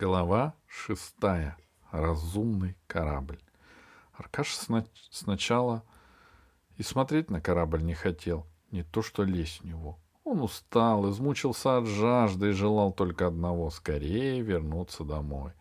Глава 0.00 0.54
шестая. 0.66 1.58
Разумный 1.90 2.74
корабль. 2.86 3.38
Аркаша 4.14 4.56
сна- 4.56 4.86
сначала 5.10 5.82
и 6.78 6.82
смотреть 6.82 7.30
на 7.30 7.42
корабль 7.42 7.82
не 7.82 7.92
хотел, 7.92 8.46
не 8.70 8.82
то 8.82 9.02
что 9.02 9.24
лезть 9.24 9.60
в 9.60 9.66
него. 9.66 9.98
Он 10.24 10.40
устал, 10.40 11.10
измучился 11.10 11.76
от 11.76 11.86
жажды 11.86 12.48
и 12.48 12.52
желал 12.52 12.92
только 12.92 13.26
одного— 13.26 13.68
скорее 13.70 14.40
вернуться 14.40 15.04
домой. 15.04 15.52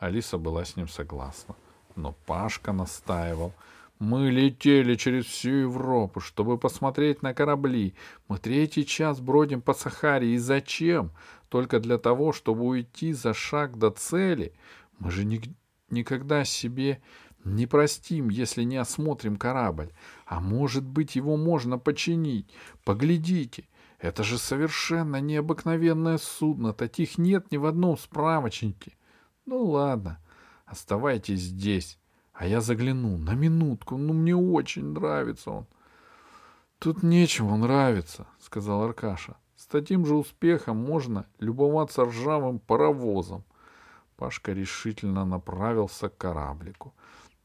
Алиса 0.00 0.38
была 0.38 0.64
с 0.64 0.74
ним 0.74 0.88
согласна. 0.88 1.54
Но 1.94 2.16
Пашка 2.26 2.72
настаивал. 2.72 3.52
Мы 4.00 4.28
летели 4.28 4.96
через 4.96 5.26
всю 5.26 5.50
Европу, 5.50 6.18
чтобы 6.18 6.58
посмотреть 6.58 7.22
на 7.22 7.32
корабли. 7.32 7.94
Мы 8.26 8.38
третий 8.38 8.84
час 8.84 9.20
бродим 9.20 9.62
по 9.62 9.72
Сахаре. 9.72 10.34
И 10.34 10.38
зачем? 10.38 11.12
Только 11.54 11.78
для 11.78 11.98
того, 11.98 12.32
чтобы 12.32 12.64
уйти 12.64 13.12
за 13.12 13.32
шаг 13.32 13.78
до 13.78 13.90
цели. 13.90 14.54
Мы 14.98 15.12
же 15.12 15.24
ни- 15.24 15.54
никогда 15.88 16.44
себе 16.44 17.00
не 17.44 17.68
простим, 17.68 18.28
если 18.28 18.64
не 18.64 18.76
осмотрим 18.76 19.36
корабль. 19.36 19.92
А 20.26 20.40
может 20.40 20.82
быть, 20.82 21.14
его 21.14 21.36
можно 21.36 21.78
починить. 21.78 22.52
Поглядите, 22.84 23.68
это 24.00 24.24
же 24.24 24.36
совершенно 24.36 25.20
необыкновенное 25.20 26.18
судно. 26.18 26.72
Таких 26.72 27.18
нет 27.18 27.52
ни 27.52 27.56
в 27.56 27.66
одном 27.66 27.96
справочнике. 27.96 28.96
Ну 29.46 29.62
ладно, 29.62 30.18
оставайтесь 30.66 31.38
здесь. 31.38 32.00
А 32.32 32.48
я 32.48 32.60
загляну 32.62 33.16
на 33.16 33.34
минутку. 33.34 33.96
Ну, 33.96 34.12
мне 34.12 34.34
очень 34.34 34.86
нравится 34.86 35.52
он. 35.52 35.66
Тут 36.80 37.04
нечего 37.04 37.54
нравится, 37.54 38.26
сказал 38.40 38.82
Аркаша. 38.82 39.36
Таким 39.74 40.06
же 40.06 40.14
успехом 40.14 40.76
можно 40.76 41.26
любоваться 41.40 42.04
ржавым 42.04 42.60
паровозом. 42.60 43.42
Пашка 44.14 44.52
решительно 44.52 45.24
направился 45.24 46.08
к 46.08 46.16
кораблику. 46.16 46.94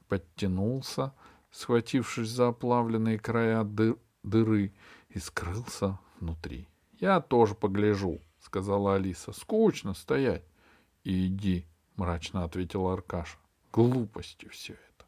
Подтянулся, 0.08 1.12
схватившись 1.50 2.30
за 2.30 2.50
оплавленные 2.50 3.18
края 3.18 3.64
ды- 3.64 3.96
дыры, 4.22 4.74
и 5.10 5.18
скрылся 5.18 5.98
внутри.— 6.20 6.68
Я 7.00 7.20
тоже 7.20 7.56
погляжу,— 7.56 8.20
сказала 8.40 8.94
Алиса.— 8.94 9.32
Скучно 9.34 9.96
стоять.— 9.96 10.44
Иди,— 11.04 11.66
мрачно 11.96 12.44
ответил 12.44 12.90
Аркаша.— 12.90 13.40
Глупости 13.74 14.48
все 14.50 14.74
это. 14.74 15.08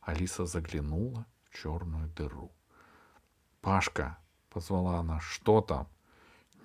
Алиса 0.00 0.46
заглянула 0.46 1.26
в 1.42 1.60
черную 1.60 2.08
дыру.— 2.16 2.52
Пашка,— 3.60 4.16
позвала 4.48 4.98
она,— 4.98 5.18
что 5.20 5.60
там?— 5.60 5.88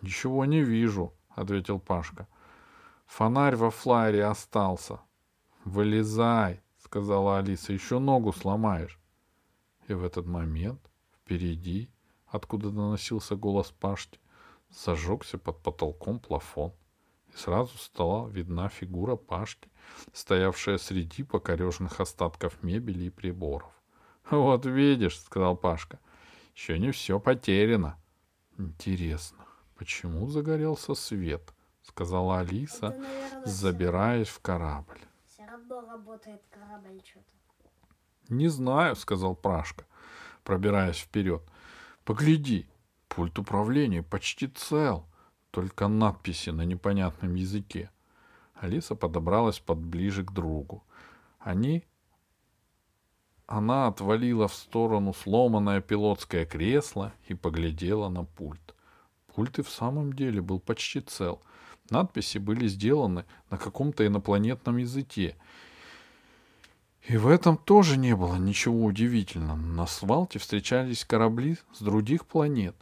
Ничего 0.01 0.45
не 0.45 0.61
вижу,— 0.61 1.13
ответил 1.29 1.79
Пашка.— 1.79 2.27
Фонарь 3.07 3.55
во 3.55 3.71
флайере 3.71 4.25
остался.— 4.25 4.99
Вылезай,— 5.65 6.61
сказала 6.83 7.39
Алиса,— 7.39 7.73
еще 7.73 7.99
ногу 7.99 8.33
сломаешь. 8.33 8.99
И 9.87 9.93
в 9.93 10.03
этот 10.03 10.25
момент 10.25 10.79
впереди, 11.15 11.89
откуда 12.27 12.69
доносился 12.69 13.35
голос 13.35 13.71
Пашки, 13.71 14.19
зажегся 14.69 15.37
под 15.37 15.63
потолком 15.63 16.19
плафон. 16.19 16.73
И 17.33 17.37
сразу 17.37 17.77
стала 17.77 18.27
видна 18.27 18.69
фигура 18.69 19.15
Пашки, 19.15 19.69
стоявшая 20.13 20.77
среди 20.77 21.23
покореженных 21.23 21.99
остатков 21.99 22.61
мебели 22.61 23.05
и 23.05 23.09
приборов.— 23.09 23.71
Вот 24.29 24.65
видишь,— 24.65 25.19
сказал 25.21 25.55
Пашка,— 25.55 25.99
еще 26.55 26.77
не 26.77 26.91
все 26.91 27.19
потеряно.— 27.19 27.97
Интересно, 28.57 29.46
почему 29.77 30.27
загорелся 30.27 30.95
свет?— 30.95 31.53
сказала 31.83 32.39
Алиса, 32.39 32.87
Это, 32.87 32.99
наверное, 32.99 33.45
забираясь 33.45 34.27
в 34.27 34.39
корабль. 34.41 34.99
Все 35.25 35.45
равно 35.45 35.81
работает 35.81 36.41
корабль 36.49 37.01
что-то. 37.05 37.31
Не 38.29 38.49
знаю, 38.49 38.95
сказал 38.95 39.35
Прашка, 39.35 39.85
пробираясь 40.43 40.97
вперед. 40.97 41.41
Погляди, 42.03 42.67
пульт 43.07 43.39
управления 43.39 44.03
почти 44.03 44.47
цел, 44.47 45.05
только 45.51 45.87
надписи 45.87 46.49
на 46.49 46.63
непонятном 46.63 47.35
языке. 47.35 47.89
Алиса 48.55 48.95
подобралась 48.95 49.59
подближе 49.59 50.23
к 50.23 50.31
другу. 50.31 50.83
Они... 51.39 51.85
Она 53.45 53.87
отвалила 53.87 54.49
в 54.49 54.53
сторону 54.53 55.13
сломанное 55.13 55.79
пилотское 55.79 56.45
кресло 56.45 57.13
и 57.29 57.33
поглядела 57.33 58.09
на 58.09 58.25
пульт. 58.25 58.75
Пульт 59.37 59.59
и 59.59 59.61
в 59.61 59.69
самом 59.69 60.13
деле 60.13 60.41
был 60.41 60.59
почти 60.59 60.99
цел. 60.99 61.43
Надписи 61.91 62.39
были 62.39 62.67
сделаны 62.67 63.23
на 63.51 63.59
каком-то 63.59 64.03
инопланетном 64.03 64.77
языке, 64.77 65.35
и 67.07 67.17
в 67.17 67.27
этом 67.27 67.55
тоже 67.55 67.97
не 67.97 68.15
было 68.15 68.37
ничего 68.37 68.83
удивительного. 68.83 69.55
На 69.55 69.85
свалке 69.85 70.39
встречались 70.39 71.05
корабли 71.05 71.57
с 71.71 71.81
других 71.81 72.25
планет. 72.25 72.75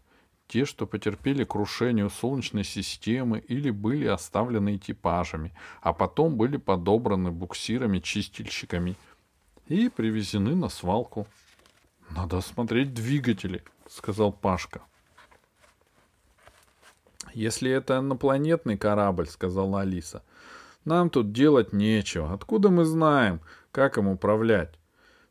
Те, 0.48 0.64
что 0.64 0.88
потерпели 0.88 1.44
крушение 1.44 2.10
Солнечной 2.10 2.64
системы 2.64 3.40
или 3.40 3.70
были 3.70 4.06
оставлены 4.06 4.78
экипажами, 4.78 5.54
а 5.82 5.92
потом 5.92 6.38
были 6.38 6.56
подобраны 6.56 7.32
буксирами-чистильщиками 7.32 8.96
и 9.68 9.90
привезены 9.90 10.56
на 10.56 10.70
свалку.— 10.70 11.28
Надо 12.12 12.38
осмотреть 12.38 12.94
двигатели,— 12.94 13.62
сказал 13.90 14.32
Пашка.— 14.32 14.82
Если 17.34 17.72
это 17.72 17.98
инопланетный 17.98 18.78
корабль,— 18.78 19.28
сказала 19.30 19.82
Алиса,— 19.82 20.24
нам 20.86 21.10
тут 21.10 21.32
делать 21.32 21.74
нечего. 21.74 22.32
Откуда 22.34 22.70
мы 22.70 22.86
знаем, 22.86 23.42
как 23.72 23.98
им 23.98 24.08
управлять? 24.08 24.78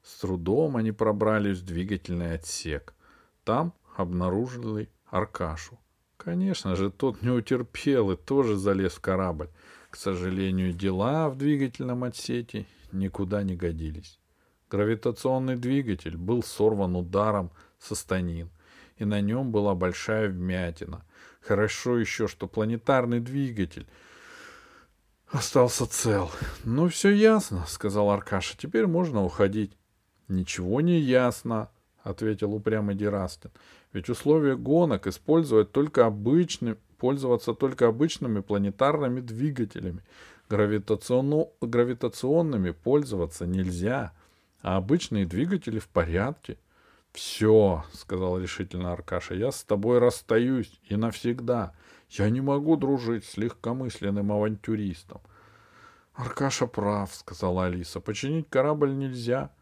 С 0.03 0.21
трудом 0.21 0.77
они 0.77 0.93
пробрались 0.93 1.61
в 1.61 1.65
двигательный 1.65 2.35
отсек. 2.35 2.95
Там 3.45 3.73
обнаружили 3.97 4.91
Аркашу. 5.07 5.79
Конечно 6.17 6.77
же, 6.77 6.91
тот 6.91 7.23
не 7.23 7.31
утерпел 7.31 8.11
и 8.11 8.17
тоже 8.17 8.57
залез 8.57 8.93
в 8.93 9.01
корабль. 9.01 9.49
К 9.91 9.97
сожалению, 9.97 10.73
дела 10.73 11.29
в 11.29 11.37
двигательном 11.37 12.05
отсеке 12.05 12.67
никуда 12.93 13.43
не 13.43 13.55
годились. 13.57 14.19
Гравитационный 14.71 15.57
двигатель 15.57 16.17
был 16.17 16.43
сорван 16.43 16.97
ударом 16.97 17.53
со 17.79 17.95
станин, 17.95 18.51
и 18.97 19.05
на 19.05 19.21
нем 19.21 19.53
была 19.53 19.75
большая 19.75 20.29
вмятина. 20.29 21.05
Хорошо 21.47 21.99
еще, 21.99 22.27
что 22.27 22.49
планетарный 22.49 23.21
двигатель 23.21 23.87
остался 25.29 25.87
цел.— 25.87 26.31
Ну, 26.65 26.89
все 26.89 27.11
ясно,— 27.11 27.65
сказал 27.69 28.11
Аркаша,— 28.11 28.57
теперь 28.59 28.87
можно 28.87 29.23
уходить.— 29.23 29.77
Ничего 30.29 30.81
не 30.81 30.99
ясно,— 30.99 31.69
ответил 32.03 32.55
упрямый 32.55 32.95
Дерастин.— 32.95 33.51
Ведь 33.93 34.09
условия 34.09 34.57
гонок 34.57 35.07
использовать 35.07 35.71
только 35.71 36.07
обычным, 36.07 36.79
пользоваться 36.97 37.53
только 37.53 37.89
обычными 37.89 38.41
планетарными 38.41 39.21
двигателями. 39.21 40.03
Гравитационно, 40.49 41.49
гравитационными 41.61 42.71
пользоваться 42.71 43.47
нельзя, 43.47 44.13
а 44.63 44.79
обычные 44.79 45.27
двигатели 45.27 45.79
в 45.79 45.89
порядке.— 45.89 46.57
Все,— 47.15 47.85
сказал 47.93 48.41
решительно 48.41 48.93
Аркаша,— 48.93 49.35
я 49.37 49.53
с 49.53 49.63
тобой 49.63 50.01
расстаюсь 50.01 50.81
и 50.83 50.97
навсегда. 50.97 51.73
Я 52.09 52.29
не 52.29 52.41
могу 52.41 52.77
дружить 52.77 53.25
с 53.25 53.37
легкомысленным 53.37 54.33
авантюристом.— 54.33 55.21
Аркаша 56.15 56.67
прав,— 56.67 57.15
сказала 57.15 57.67
Алиса.— 57.67 58.01
Починить 58.01 58.51
корабль 58.51 58.93
нельзя. 58.97 59.55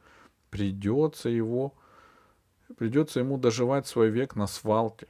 Придется 0.48 1.28
его... 1.28 1.74
Придется 2.78 3.20
ему 3.20 3.36
доживать 3.36 3.86
свой 3.86 4.08
век 4.08 4.34
на 4.34 4.46
свалке. 4.46 5.06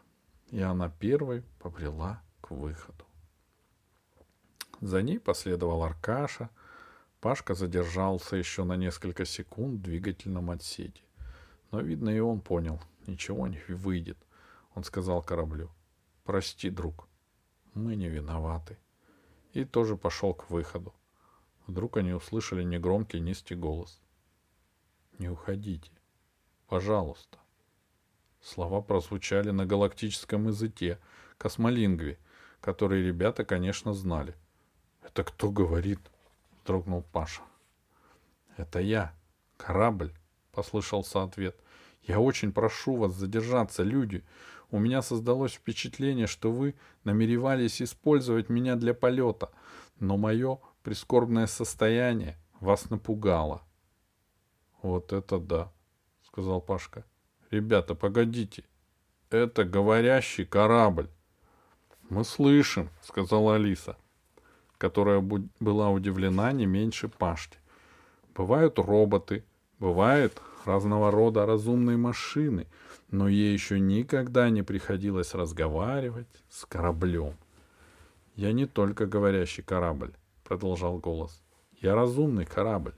И 0.51 0.61
она 0.61 0.89
первой 0.89 1.45
побрела 1.61 2.23
к 2.41 2.51
выходу. 2.51 3.05
За 4.81 5.01
ней 5.01 5.21
последовал 5.21 5.85
Аркаша. 5.85 6.51
Пашка 7.21 7.55
задержался 7.55 8.35
еще 8.35 8.65
на 8.65 8.75
несколько 8.75 9.25
секунд 9.25 9.79
в 9.79 9.83
двигательном 9.83 10.51
отсеке. 10.51 11.03
Но, 11.73 11.81
видно, 11.81 12.11
и 12.11 12.21
он 12.21 12.41
понял, 12.41 12.81
ничего 13.07 13.49
не 13.49 13.59
выйдет. 13.69 14.19
Он 14.75 14.85
сказал 14.85 15.23
кораблю, 15.23 15.71
«Прости, 16.25 16.71
друг, 16.71 17.09
мы 17.75 17.97
не 17.97 18.09
виноваты». 18.09 18.79
И 19.55 19.65
тоже 19.65 19.97
пошел 19.97 20.35
к 20.35 20.51
выходу. 20.51 20.95
Вдруг 21.67 21.97
они 21.97 22.13
услышали 22.13 22.63
негромкий 22.63 23.21
низкий 23.21 23.55
голос. 23.55 24.01
«Не 25.19 25.29
уходите. 25.31 25.91
Пожалуйста». 26.69 27.39
Слова 28.43 28.83
прозвучали 28.83 29.51
на 29.51 29.65
галактическом 29.65 30.49
языке, 30.49 30.99
космолингве, 31.39 32.19
который 32.61 33.03
ребята, 33.03 33.45
конечно, 33.45 33.95
знали. 33.95 34.35
«Это 35.03 35.25
кто 35.25 35.51
говорит?»— 35.51 36.01
вздрогнул 36.59 37.03
Паша. 37.13 37.43
«Это 38.57 38.81
я. 38.81 39.15
Корабль»,— 39.57 40.13
послышался 40.53 41.23
ответ. 41.23 41.62
«Я 42.03 42.21
очень 42.21 42.53
прошу 42.53 42.97
вас 42.97 43.15
задержаться, 43.15 43.83
люди. 43.83 44.25
У 44.71 44.79
меня 44.79 45.03
создалось 45.03 45.53
впечатление, 45.53 46.27
что 46.27 46.51
вы 46.51 46.75
намеревались 47.05 47.83
использовать 47.83 48.49
меня 48.49 48.77
для 48.77 48.95
полета, 48.95 49.51
но 50.01 50.17
мое 50.17 50.59
прискорбное 50.83 51.47
состояние 51.47 52.39
вас 52.59 52.91
напугало. 52.91 53.63
Вот 54.83 55.13
это 55.13 55.39
да, 55.39 55.73
сказал 56.27 56.61
Пашка. 56.61 57.05
Ребята, 57.51 57.95
погодите. 57.95 58.65
Это 59.31 59.65
говорящий 59.65 60.45
корабль. 60.45 61.09
Мы 62.09 62.25
слышим, 62.25 62.91
сказала 63.03 63.57
Алиса, 63.57 63.97
которая 64.79 65.21
была 65.21 65.91
удивлена 65.91 66.53
не 66.53 66.67
меньше 66.67 67.09
Пашки. 67.09 67.59
Бывают 68.35 68.79
роботы, 68.79 69.45
бывают 69.79 70.41
разного 70.67 71.11
рода 71.11 71.47
разумные 71.47 71.97
машины, 71.97 72.67
но 73.11 73.29
ей 73.29 73.53
еще 73.53 73.79
никогда 73.81 74.51
не 74.51 74.63
приходилось 74.63 75.35
разговаривать 75.35 76.29
с 76.49 76.65
кораблем. 76.65 77.35
«Я 78.35 78.53
не 78.53 78.67
только 78.67 79.07
говорящий 79.07 79.63
корабль»,— 79.63 80.13
продолжал 80.45 80.99
голос. 80.99 81.43
«Я 81.81 81.95
разумный 81.95 82.47
корабль, 82.47 82.95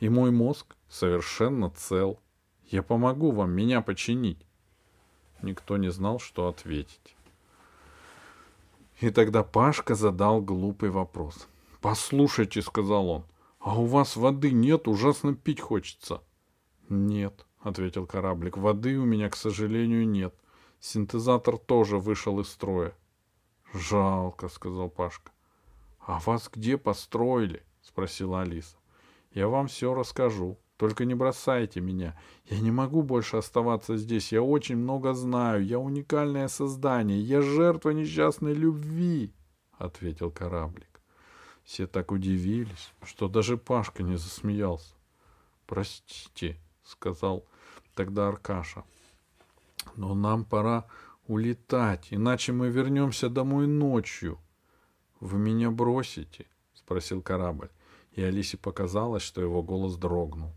и 0.00 0.08
мой 0.08 0.30
мозг 0.30 0.76
совершенно 0.88 1.70
цел. 1.70 2.18
Я 2.66 2.82
помогу 2.82 3.30
вам 3.30 3.52
меня 3.52 3.82
починить». 3.82 4.44
Никто 5.42 5.76
не 5.76 5.90
знал, 5.90 6.18
что 6.18 6.48
ответить. 6.48 7.16
И 9.00 9.10
тогда 9.10 9.42
Пашка 9.42 9.94
задал 9.94 10.40
глупый 10.40 10.90
вопрос. 10.90 11.48
«Послушайте»,— 11.80 12.62
сказал 12.62 13.08
он,— 13.10 13.24
«а 13.60 13.78
у 13.78 13.84
вас 13.84 14.16
воды 14.16 14.52
нет, 14.52 14.88
ужасно 14.88 15.34
пить 15.34 15.60
хочется». 15.60 16.22
«Нет»,— 16.88 17.46
ответил 17.60 18.06
кораблик,— 18.06 18.56
«воды 18.58 18.98
у 18.98 19.04
меня, 19.04 19.30
к 19.30 19.36
сожалению, 19.36 20.06
нет. 20.08 20.34
Синтезатор 20.80 21.58
тоже 21.58 21.98
вышел 21.98 22.40
из 22.40 22.48
строя». 22.48 22.94
«Жалко»,— 23.72 24.48
сказал 24.50 24.88
Пашка. 24.88 25.32
«А 25.98 26.20
вас 26.20 26.50
где 26.52 26.76
построили?»— 26.76 27.62
спросила 27.82 28.42
Алиса. 28.42 28.76
«Я 29.32 29.48
вам 29.48 29.66
все 29.68 29.94
расскажу. 29.94 30.58
Только 30.76 31.04
не 31.04 31.14
бросайте 31.14 31.80
меня. 31.80 32.18
Я 32.46 32.60
не 32.60 32.70
могу 32.70 33.02
больше 33.02 33.36
оставаться 33.36 33.96
здесь. 33.96 34.32
Я 34.32 34.42
очень 34.42 34.76
много 34.76 35.14
знаю. 35.14 35.64
Я 35.64 35.78
уникальное 35.78 36.48
создание. 36.48 37.20
Я 37.20 37.40
жертва 37.40 37.90
несчастной 37.90 38.54
любви»,— 38.54 39.32
ответил 39.78 40.30
кораблик. 40.30 41.00
Все 41.62 41.86
так 41.86 42.12
удивились, 42.12 42.92
что 43.02 43.28
даже 43.28 43.56
Пашка 43.56 44.02
не 44.02 44.16
засмеялся. 44.16 44.94
«Простите»,— 45.66 46.58
сказал 46.84 47.44
тогда 47.94 48.28
Аркаша. 48.28 48.84
«Но 49.96 50.14
нам 50.14 50.44
пора 50.44 50.86
улетать, 51.26 52.08
иначе 52.10 52.52
мы 52.52 52.68
вернемся 52.68 53.28
домой 53.28 53.66
ночью». 53.66 54.38
«Вы 55.20 55.38
меня 55.38 55.70
бросите?»— 55.70 56.46
спросил 56.74 57.22
корабль, 57.22 57.70
и 58.12 58.22
Алисе 58.22 58.56
показалось, 58.56 59.22
что 59.22 59.40
его 59.40 59.62
голос 59.62 59.96
дрогнул. 59.96 60.52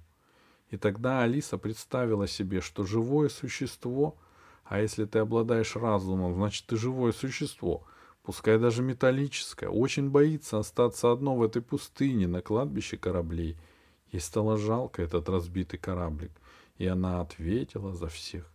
И 0.69 0.77
тогда 0.77 1.21
Алиса 1.21 1.57
представила 1.57 2.27
себе, 2.27 2.59
что 2.59 2.85
живое 2.85 3.29
существо, 3.29 4.17
а 4.65 4.81
если 4.81 5.05
ты 5.05 5.19
обладаешь 5.19 5.75
разумом, 5.77 6.33
значит 6.33 6.65
ты 6.65 6.75
живое 6.75 7.13
существо, 7.13 7.85
пускай 8.23 8.57
даже 8.59 8.81
металлическое, 8.81 9.69
очень 9.69 10.09
боится 10.09 10.59
остаться 10.59 11.11
одно 11.11 11.35
в 11.35 11.43
этой 11.43 11.61
пустыне 11.61 12.27
на 12.27 12.41
кладбище 12.41 12.97
кораблей— 12.97 13.57
Ей 14.11 14.19
стало 14.19 14.57
жалко 14.57 15.01
этот 15.01 15.27
разбитый 15.29 15.79
кораблик, 15.79 16.31
и 16.77 16.87
она 16.87 17.21
ответила 17.21 17.93
за 17.93 18.07
всех. 18.07 18.49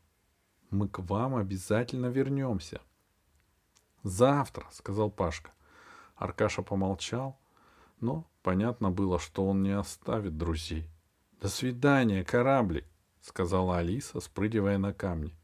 «Мы 0.71 0.89
к 0.89 1.01
вам 1.01 1.37
обязательно 1.37 2.07
вернемся». 2.07 2.81
«Завтра»,— 4.03 4.67
сказал 4.73 5.11
Пашка. 5.11 5.53
Аркаша 6.17 6.63
помолчал, 6.63 7.39
но 8.01 8.27
понятно 8.43 8.91
было, 8.91 9.19
что 9.19 9.47
он 9.47 9.63
не 9.63 9.73
оставит 9.73 10.39
друзей. 10.39 10.89
«До 11.41 11.49
свидания, 11.49 12.25
кораблик»,— 12.25 12.87
сказала 13.21 13.79
Алиса, 13.79 14.21
спрыгивая 14.21 14.79
на 14.79 14.95
камни. 14.95 15.37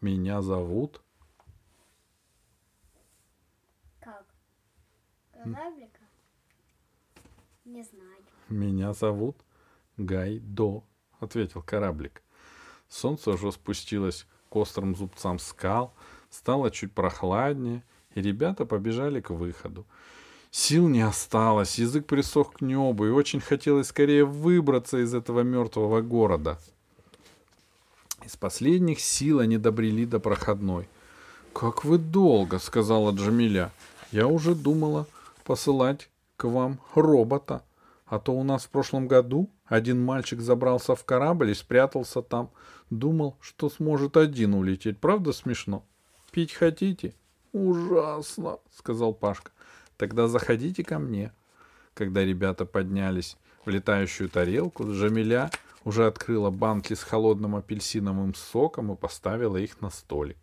«Меня 0.00 0.42
зовут...» 0.42 1.02
Как? 4.00 4.26
Кораблика? 5.32 6.00
Не 7.64 7.82
знаю. 7.82 8.22
Меня 8.48 8.92
зовут 8.92 9.36
Гайдо,— 9.96 10.82
ответил 11.20 11.62
кораблик. 11.62 12.22
Солнце 12.88 13.30
уже 13.32 13.52
спустилось 13.52 14.26
к 14.48 14.56
острым 14.56 14.94
зубцам 14.94 15.38
скал, 15.38 15.92
стало 16.30 16.70
чуть 16.70 16.92
прохладнее, 16.92 17.82
и 18.14 18.22
ребята 18.22 18.64
побежали 18.64 19.20
к 19.20 19.30
выходу. 19.30 19.84
Сил 20.50 20.88
не 20.88 21.02
осталось, 21.02 21.78
язык 21.78 22.06
присох 22.06 22.54
к 22.54 22.60
небу, 22.60 23.06
и 23.06 23.10
очень 23.10 23.40
хотелось 23.40 23.88
скорее 23.88 24.24
выбраться 24.24 24.98
из 24.98 25.14
этого 25.14 25.40
мертвого 25.40 26.00
города. 26.00 26.58
Из 28.24 28.36
последних 28.36 29.00
сил 29.00 29.40
они 29.40 29.58
добрели 29.58 30.06
до 30.06 30.18
проходной. 30.18 30.88
«Как 31.52 31.84
вы 31.84 31.98
долго!»— 31.98 32.58
сказала 32.60 33.12
Джамиля. 33.12 33.70
«Я 34.12 34.26
уже 34.26 34.54
думала 34.54 35.06
посылать 35.44 36.08
к 36.36 36.44
вам 36.44 36.80
робота». 36.94 37.62
А 38.06 38.20
то 38.20 38.32
у 38.32 38.44
нас 38.44 38.64
в 38.64 38.70
прошлом 38.70 39.08
году 39.08 39.50
один 39.64 40.02
мальчик 40.04 40.40
забрался 40.40 40.94
в 40.94 41.04
корабль 41.04 41.50
и 41.50 41.54
спрятался 41.54 42.22
там. 42.22 42.50
Думал, 42.88 43.36
что 43.40 43.68
сможет 43.68 44.16
один 44.16 44.54
улететь. 44.54 44.98
Правда 44.98 45.32
смешно? 45.32 45.84
Пить 46.30 46.52
хотите? 46.52 47.14
Ужасно, 47.52 48.58
сказал 48.76 49.12
Пашка. 49.12 49.50
Тогда 49.96 50.28
заходите 50.28 50.84
ко 50.84 50.98
мне. 50.98 51.32
Когда 51.94 52.24
ребята 52.24 52.64
поднялись 52.64 53.36
в 53.64 53.70
летающую 53.70 54.28
тарелку, 54.28 54.84
Джамиля 54.84 55.50
уже 55.84 56.06
открыла 56.06 56.50
банки 56.50 56.94
с 56.94 57.02
холодным 57.02 57.56
апельсиновым 57.56 58.34
соком 58.34 58.92
и 58.92 58.96
поставила 58.96 59.56
их 59.56 59.80
на 59.80 59.90
столик. 59.90 60.36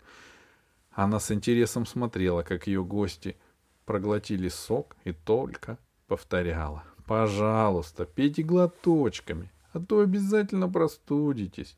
Она 0.92 1.20
с 1.20 1.32
интересом 1.32 1.86
смотрела, 1.86 2.44
как 2.44 2.68
ее 2.68 2.84
гости 2.84 3.38
проглотили 3.86 4.50
сок 4.50 4.96
и 5.06 5.12
только 5.12 5.78
повторяла. 6.08 6.84
Пожалуйста, 7.06 8.06
пейте 8.06 8.44
глоточками, 8.44 9.50
а 9.74 9.80
то 9.80 10.00
обязательно 10.00 10.70
простудитесь. 10.70 11.78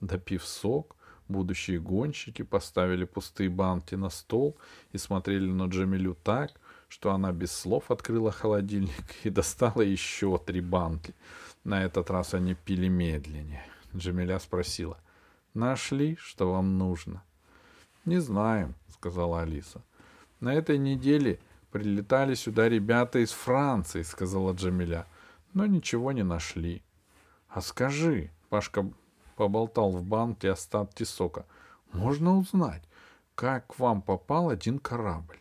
Допив 0.00 0.44
сок, 0.44 0.96
будущие 1.28 1.80
гонщики 1.80 2.42
поставили 2.42 3.04
пустые 3.04 3.50
банки 3.50 3.96
на 3.96 4.10
стол 4.10 4.56
и 4.92 4.98
смотрели 4.98 5.50
на 5.50 5.64
Джамилю 5.66 6.16
так, 6.22 6.52
что 6.88 7.12
она 7.12 7.32
без 7.32 7.52
слов 7.52 7.90
открыла 7.90 8.30
холодильник 8.30 9.04
и 9.24 9.30
достала 9.30 9.82
еще 9.82 10.38
три 10.38 10.60
банки. 10.60 11.14
На 11.64 11.82
этот 11.82 12.10
раз 12.10 12.34
они 12.34 12.54
пили 12.54 12.88
медленнее. 12.88 13.64
Джамиля 13.94 14.38
спросила, 14.38 14.98
«Нашли, 15.52 16.16
что 16.20 16.52
вам 16.52 16.78
нужно?» 16.78 17.22
«Не 18.04 18.20
знаем»,— 18.20 18.74
сказала 18.88 19.42
Алиса. 19.42 19.82
«На 20.38 20.54
этой 20.54 20.78
неделе 20.78 21.38
Прилетали 21.70 22.34
сюда 22.34 22.68
ребята 22.68 23.20
из 23.20 23.30
Франции, 23.30 24.02
сказала 24.02 24.52
Джамиля, 24.52 25.06
но 25.54 25.66
ничего 25.66 26.10
не 26.10 26.24
нашли. 26.24 26.82
А 27.48 27.60
скажи, 27.60 28.30
Пашка 28.48 28.90
поболтал 29.36 29.92
в 29.92 30.02
банке 30.02 30.50
остатки 30.50 31.04
сока, 31.04 31.46
можно 31.92 32.36
узнать, 32.36 32.82
как 33.34 33.68
к 33.68 33.78
вам 33.78 34.02
попал 34.02 34.50
один 34.50 34.78
корабль? 34.78 35.38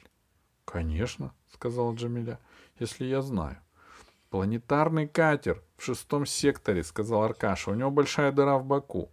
Конечно, 0.65 1.33
сказала 1.51 1.93
Джамиля, 1.95 2.39
если 2.79 3.05
я 3.05 3.21
знаю. 3.21 3.57
Планетарный 4.29 5.07
катер 5.07 5.63
в 5.77 5.83
шестом 5.83 6.27
секторе, 6.27 6.83
сказал 6.83 7.23
Аркаша. 7.23 7.71
У 7.71 7.73
него 7.73 7.89
большая 7.89 8.31
дыра 8.31 8.59
в 8.59 8.65
боку. 8.65 9.09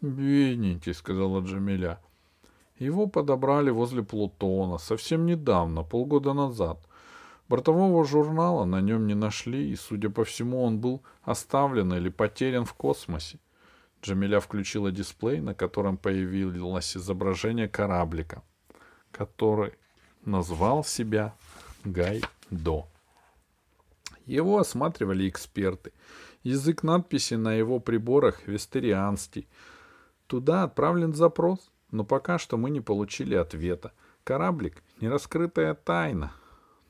Бедненький, 0.00 0.94
сказала 0.94 1.40
Джамиля. 1.40 2.00
Его 2.78 3.06
подобрали 3.06 3.70
возле 3.70 4.02
Плутона 4.02 4.78
совсем 4.78 5.24
недавно, 5.24 5.82
полгода 5.82 6.34
назад. 6.34 6.78
Бортового 7.48 8.04
журнала 8.04 8.64
на 8.64 8.80
нем 8.80 9.06
не 9.06 9.14
нашли, 9.14 9.70
и, 9.70 9.76
судя 9.76 10.10
по 10.10 10.24
всему, 10.24 10.62
он 10.62 10.78
был 10.78 11.02
оставлен 11.22 11.92
или 11.94 12.10
потерян 12.10 12.64
в 12.64 12.74
космосе. 12.74 13.38
Джамиля 14.02 14.40
включила 14.40 14.90
дисплей, 14.92 15.40
на 15.40 15.54
котором 15.54 15.96
появилось 15.96 16.96
изображение 16.96 17.68
кораблика, 17.68 18.42
который 19.10 19.72
назвал 20.24 20.84
себя 20.84 21.34
Гайдо. 21.84 22.86
Его 24.26 24.58
осматривали 24.58 25.28
эксперты. 25.28 25.92
Язык 26.42 26.82
надписи 26.82 27.34
на 27.34 27.54
его 27.54 27.80
приборах 27.80 28.46
вестерианский. 28.46 29.48
Туда 30.26 30.64
отправлен 30.64 31.14
запрос— 31.14 31.70
но 31.90 32.04
пока 32.04 32.38
что 32.38 32.56
мы 32.56 32.70
не 32.70 32.80
получили 32.80 33.34
ответа. 33.34 33.92
Кораблик— 34.24 34.82
нераскрытая 35.00 35.74
тайна. 35.74 36.32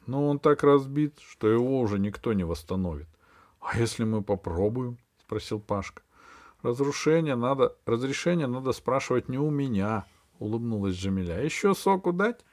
Но 0.07 0.29
он 0.29 0.39
так 0.39 0.63
разбит, 0.63 1.19
что 1.19 1.49
его 1.49 1.81
уже 1.81 1.99
никто 1.99 2.33
не 2.33 2.45
восстановит.— 2.45 3.09
А 3.61 3.79
если 3.79 4.05
мы 4.05 4.23
попробуем?— 4.23 4.99
спросил 5.21 5.61
Пашка.— 5.61 6.03
Разрушение 6.63 7.35
надо, 7.35 7.77
разрешение 7.85 8.47
надо 8.47 8.73
спрашивать 8.73 9.29
не 9.29 9.39
у 9.39 9.51
меня,— 9.51 10.07
улыбнулась 10.39 10.95
Джамиля.— 10.95 11.43
Еще 11.45 11.75
соку 11.75 12.13
дать? 12.13 12.45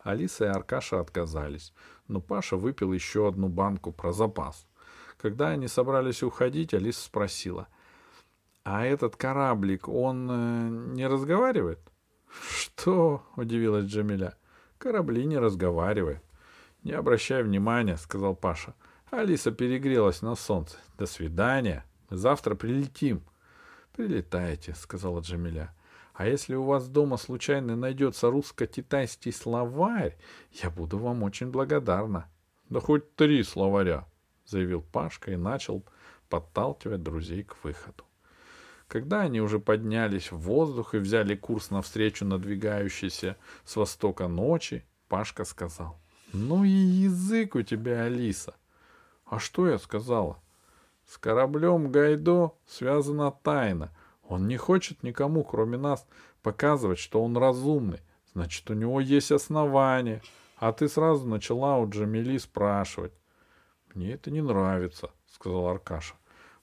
Алиса 0.00 0.44
и 0.44 0.48
Аркаша 0.48 1.00
отказались, 1.00 1.72
но 2.08 2.20
Паша 2.20 2.56
выпил 2.56 2.92
еще 2.92 3.26
одну 3.26 3.48
банку 3.48 3.90
про 3.90 4.12
запас. 4.12 4.66
Когда 5.16 5.48
они 5.48 5.66
собрались 5.68 6.22
уходить, 6.22 6.74
Алиса 6.74 7.00
спросила, 7.02 7.68
«А 8.64 8.86
этот 8.86 9.16
кораблик, 9.16 9.88
он 9.88 10.28
э, 10.30 10.68
не 10.94 11.06
разговаривает?» 11.06 11.80
«Что?»— 12.48 13.22
удивилась 13.36 13.84
Джамиля. 13.84 14.36
«Корабли 14.78 15.26
не 15.26 15.36
разговаривают». 15.38 16.22
«Не 16.82 16.92
обращай 16.92 17.42
внимания»,— 17.42 17.96
сказал 17.98 18.34
Паша. 18.34 18.74
«Алиса 19.10 19.52
перегрелась 19.52 20.22
на 20.22 20.34
солнце. 20.34 20.78
До 20.98 21.04
свидания. 21.04 21.84
Мы 22.08 22.16
завтра 22.16 22.54
прилетим». 22.54 23.22
«Прилетайте»,— 23.94 24.74
сказала 24.76 25.20
Джамиля. 25.20 25.74
«А 26.14 26.26
если 26.26 26.54
у 26.54 26.64
вас 26.64 26.88
дома 26.88 27.18
случайно 27.18 27.76
найдется 27.76 28.30
русско-китайский 28.30 29.32
словарь, 29.32 30.16
я 30.52 30.70
буду 30.70 30.98
вам 30.98 31.22
очень 31.22 31.50
благодарна». 31.50 32.30
«Да 32.70 32.80
хоть 32.80 33.14
три 33.14 33.42
словаря»,— 33.42 34.06
заявил 34.46 34.80
Пашка 34.80 35.32
и 35.32 35.36
начал 35.36 35.84
подталкивать 36.30 37.02
друзей 37.02 37.44
к 37.44 37.62
выходу. 37.62 38.04
Когда 38.94 39.22
они 39.22 39.40
уже 39.40 39.58
поднялись 39.58 40.30
в 40.30 40.38
воздух 40.38 40.94
и 40.94 40.98
взяли 40.98 41.34
курс 41.34 41.70
навстречу 41.70 42.24
надвигающейся 42.24 43.36
с 43.64 43.74
востока 43.74 44.28
ночи, 44.28 44.84
Пашка 45.08 45.44
сказал, 45.44 45.98
«Ну 46.32 46.62
и 46.62 46.68
язык 46.68 47.56
у 47.56 47.62
тебя, 47.62 48.04
Алиса!» 48.04 48.54
«А 49.24 49.40
что 49.40 49.66
я 49.66 49.78
сказала?» 49.78 50.38
«С 51.08 51.18
кораблем 51.18 51.90
Гайдо 51.90 52.52
связана 52.68 53.32
тайна. 53.32 53.90
Он 54.28 54.46
не 54.46 54.56
хочет 54.56 55.02
никому, 55.02 55.42
кроме 55.42 55.76
нас, 55.76 56.06
показывать, 56.40 57.00
что 57.00 57.20
он 57.20 57.36
разумный. 57.36 57.98
Значит, 58.32 58.70
у 58.70 58.74
него 58.74 59.00
есть 59.00 59.32
основания. 59.32 60.22
А 60.56 60.72
ты 60.72 60.88
сразу 60.88 61.26
начала 61.26 61.78
у 61.78 61.90
Джамили 61.90 62.38
спрашивать. 62.38 63.12
«Мне 63.92 64.12
это 64.12 64.30
не 64.30 64.40
нравится»,— 64.40 65.10
сказал 65.26 65.66
Аркаша. 65.66 66.14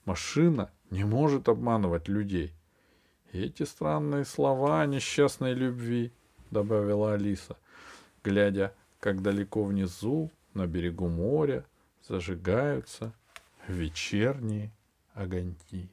«Машина 0.06 0.70
не 0.92 1.04
может 1.04 1.48
обманывать 1.48 2.06
людей». 2.06 2.52
Эти 3.32 3.62
странные 3.62 4.26
слова 4.26 4.82
о 4.82 4.86
несчастной 4.86 5.54
любви,— 5.54 6.12
добавила 6.50 7.14
Алиса, 7.14 7.56
глядя, 8.22 8.74
как 9.00 9.22
далеко 9.22 9.64
внизу, 9.64 10.30
на 10.52 10.66
берегу 10.66 11.08
моря, 11.08 11.64
зажигаются 12.06 13.14
вечерние 13.68 14.70
огоньки. 15.14 15.88